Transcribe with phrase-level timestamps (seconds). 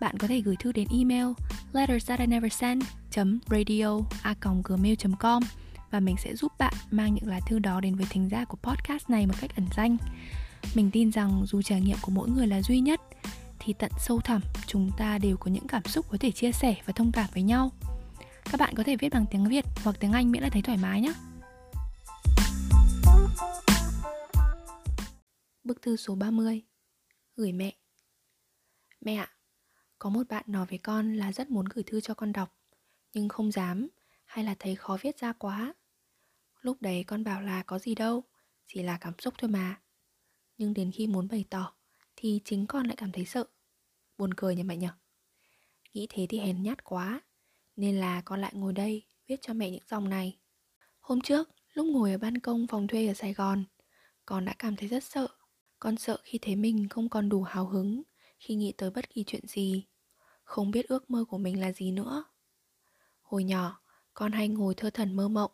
[0.00, 1.26] Bạn có thể gửi thư đến email
[1.72, 2.84] letters that I never send
[3.50, 3.98] radio
[4.64, 5.42] gmail.com
[5.90, 8.56] và mình sẽ giúp bạn mang những lá thư đó đến với thính giả của
[8.62, 9.96] podcast này một cách ẩn danh.
[10.74, 13.00] Mình tin rằng dù trải nghiệm của mỗi người là duy nhất
[13.58, 16.74] thì tận sâu thẳm chúng ta đều có những cảm xúc có thể chia sẻ
[16.86, 17.72] và thông cảm với nhau.
[18.44, 20.78] Các bạn có thể viết bằng tiếng Việt hoặc tiếng Anh miễn là thấy thoải
[20.78, 21.12] mái nhé.
[25.64, 26.62] Bức thư số 30
[27.36, 27.72] Gửi mẹ
[29.00, 29.28] Mẹ ạ,
[29.98, 32.54] có một bạn nói với con là rất muốn gửi thư cho con đọc,
[33.12, 33.88] Nhưng không dám,
[34.24, 35.74] hay là thấy khó viết ra quá.
[36.60, 38.24] Lúc đấy con bảo là có gì đâu,
[38.66, 39.80] Chỉ là cảm xúc thôi mà.
[40.56, 41.74] Nhưng đến khi muốn bày tỏ,
[42.16, 43.44] Thì chính con lại cảm thấy sợ.
[44.18, 44.88] Buồn cười nhỉ mẹ nhỉ?
[45.92, 47.20] Nghĩ thế thì hèn nhát quá,
[47.76, 50.38] Nên là con lại ngồi đây Viết cho mẹ những dòng này.
[51.00, 53.64] Hôm trước, lúc ngồi ở ban công phòng thuê ở Sài Gòn,
[54.26, 55.28] Con đã cảm thấy rất sợ.
[55.78, 58.02] Con sợ khi thấy mình không còn đủ hào hứng
[58.38, 59.86] khi nghĩ tới bất kỳ chuyện gì.
[60.44, 62.24] Không biết ước mơ của mình là gì nữa.
[63.22, 63.80] Hồi nhỏ,
[64.14, 65.50] con hay ngồi thơ thần mơ mộng,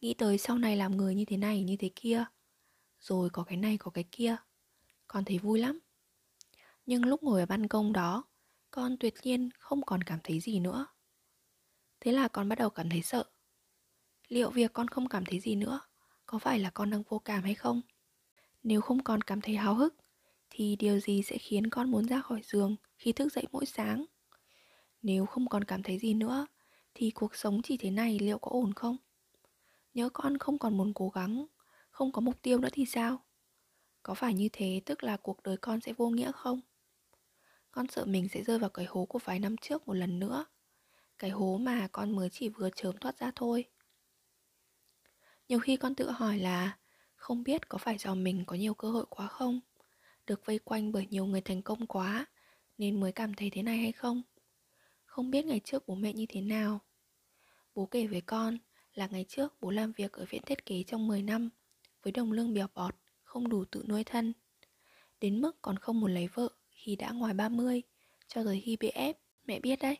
[0.00, 2.24] nghĩ tới sau này làm người như thế này, như thế kia,
[3.00, 4.36] rồi có cái này, có cái kia.
[5.08, 5.78] Con thấy vui lắm.
[6.86, 8.24] Nhưng lúc ngồi ở ban công đó,
[8.70, 10.86] con tuyệt nhiên không còn cảm thấy gì nữa.
[12.00, 13.24] Thế là con bắt đầu cảm thấy sợ.
[14.28, 15.80] Liệu việc con không cảm thấy gì nữa,
[16.26, 17.80] có phải là con đang vô cảm hay không?
[18.62, 19.94] Nếu không còn cảm thấy háo hức
[20.52, 24.06] thì điều gì sẽ khiến con muốn ra khỏi giường khi thức dậy mỗi sáng?
[25.02, 26.46] Nếu không còn cảm thấy gì nữa,
[26.94, 28.96] thì cuộc sống chỉ thế này liệu có ổn không?
[29.94, 31.46] Nhớ con không còn muốn cố gắng,
[31.90, 33.24] không có mục tiêu nữa thì sao?
[34.02, 36.60] Có phải như thế tức là cuộc đời con sẽ vô nghĩa không?
[37.72, 40.44] Con sợ mình sẽ rơi vào cái hố của vài năm trước một lần nữa,
[41.18, 43.66] cái hố mà con mới chỉ vừa chớm thoát ra thôi.
[45.48, 46.78] Nhiều khi con tự hỏi là
[47.14, 49.60] không biết có phải do mình có nhiều cơ hội quá không?
[50.26, 52.26] Được vây quanh bởi nhiều người thành công quá,
[52.78, 54.22] nên mới cảm thấy thế này hay không?
[55.04, 56.80] Không biết ngày trước bố mẹ như thế nào.
[57.74, 58.58] Bố kể với con
[58.94, 61.50] là ngày trước bố làm việc ở viện thiết kế trong 10 năm,
[62.02, 64.32] với đồng lương bèo bọt, không đủ tự nuôi thân.
[65.20, 67.82] Đến mức còn không muốn lấy vợ khi đã ngoài 30
[68.26, 69.96] cho tới khi bị ép, mẹ biết đấy.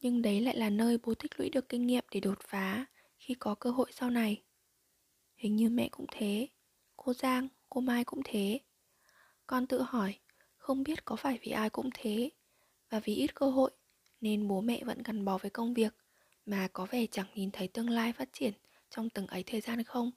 [0.00, 2.86] Nhưng đấy lại là nơi bố tích lũy được kinh nghiệm để đột phá
[3.18, 4.42] khi có cơ hội sau này.
[5.36, 6.48] Hình như mẹ cũng thế,
[6.96, 8.60] cô giang, cô mai cũng thế
[9.46, 10.18] con tự hỏi,
[10.56, 12.30] không biết có phải vì ai cũng thế
[12.90, 13.70] và vì ít cơ hội
[14.20, 15.94] nên bố mẹ vẫn gắn bó với công việc
[16.46, 18.52] mà có vẻ chẳng nhìn thấy tương lai phát triển
[18.90, 20.10] trong từng ấy thời gian không?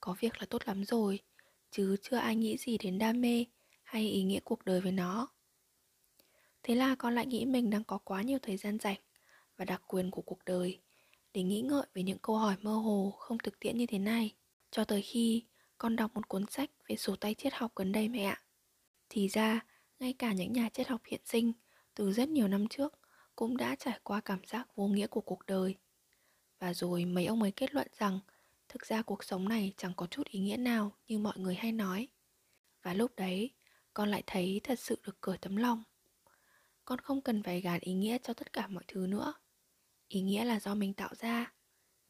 [0.00, 1.20] Có việc là tốt lắm rồi,
[1.70, 3.44] chứ chưa ai nghĩ gì đến đam mê
[3.82, 5.28] hay ý nghĩa cuộc đời với nó.
[6.62, 8.98] Thế là con lại nghĩ mình đang có quá nhiều thời gian rảnh
[9.56, 10.80] và đặc quyền của cuộc đời
[11.32, 14.34] để nghĩ ngợi về những câu hỏi mơ hồ không thực tiễn như thế này
[14.70, 15.44] cho tới khi
[15.78, 18.45] con đọc một cuốn sách về sổ tay triết học gần đây mẹ ạ.
[19.08, 19.60] Thì ra,
[19.98, 21.52] ngay cả những nhà triết học hiện sinh
[21.94, 22.98] từ rất nhiều năm trước
[23.36, 25.76] cũng đã trải qua cảm giác vô nghĩa của cuộc đời.
[26.58, 28.20] Và rồi mấy ông ấy kết luận rằng
[28.68, 31.72] thực ra cuộc sống này chẳng có chút ý nghĩa nào như mọi người hay
[31.72, 32.08] nói.
[32.82, 33.54] Và lúc đấy,
[33.94, 35.82] con lại thấy thật sự được cởi tấm lòng.
[36.84, 39.34] Con không cần phải gạt ý nghĩa cho tất cả mọi thứ nữa.
[40.08, 41.52] Ý nghĩa là do mình tạo ra.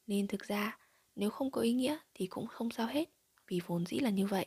[0.07, 0.79] Nên thực ra,
[1.17, 3.11] nếu không có ý nghĩa thì cũng không sao hết,
[3.47, 4.47] vì vốn dĩ là như vậy.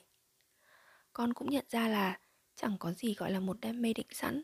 [1.14, 2.20] Con cũng nhận ra là
[2.62, 4.44] Chẳng có gì gọi là một đam mê định sẵn.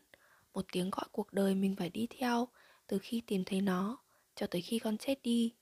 [0.54, 2.48] Một tiếng gọi cuộc đời mình phải đi theo,
[2.88, 3.98] Từ khi tìm thấy nó,
[4.36, 5.56] Cho tới khi con chết đi.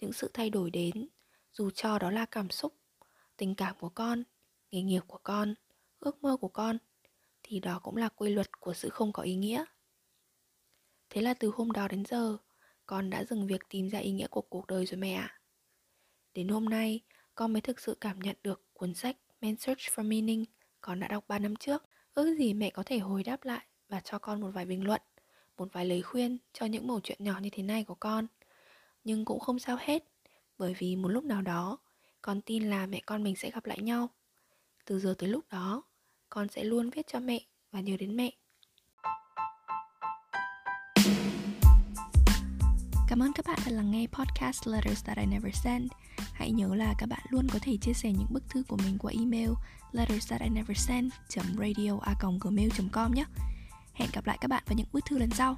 [0.00, 1.08] Những sự thay đổi đến,
[1.52, 2.74] Dù cho đó là cảm xúc,
[3.36, 4.22] Tình cảm của con,
[4.70, 5.54] Nghề nghiệp của con,
[6.00, 6.78] Ước mơ của con,
[7.42, 9.64] Thì đó cũng là quy luật của sự không có ý nghĩa.
[11.10, 12.36] Thế là từ hôm đó đến giờ,
[12.86, 15.40] Con đã dừng việc tìm ra ý nghĩa của cuộc đời rồi mẹ ạ.
[16.34, 17.00] Đến hôm nay,
[17.34, 20.44] Con mới thực sự cảm nhận được cuốn sách Men Search for Meaning
[20.80, 21.84] con đã đọc 3 năm trước.
[22.14, 25.00] Ước gì mẹ có thể hồi đáp lại và cho con một vài bình luận,
[25.56, 28.26] một vài lời khuyên cho những mẩu chuyện nhỏ như thế này của con.
[29.04, 30.04] Nhưng cũng không sao hết,
[30.58, 31.78] bởi vì một lúc nào đó,
[32.22, 34.08] con tin là mẹ con mình sẽ gặp lại nhau.
[34.84, 35.82] Từ giờ tới lúc đó,
[36.28, 37.40] con sẽ luôn viết cho mẹ
[37.72, 38.30] và nhớ đến mẹ.
[43.08, 45.92] Cảm ơn các bạn đã lắng nghe podcast Letters That I Never send
[46.38, 48.98] Hãy nhớ là các bạn luôn có thể chia sẻ những bức thư của mình
[48.98, 49.50] qua email
[49.92, 51.12] letters that I never sent
[51.58, 51.98] radio
[52.92, 53.24] com nhé.
[53.94, 55.56] Hẹn gặp lại các bạn vào những bức thư lần sau.